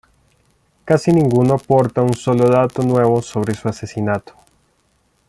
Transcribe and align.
Casi 0.83 1.11
ninguno 1.13 1.53
aporta 1.53 2.01
un 2.01 2.15
solo 2.15 2.49
dato 2.49 2.81
nuevo 2.81 3.21
sobre 3.21 3.53
su 3.53 3.67
asesinato. 3.67 4.33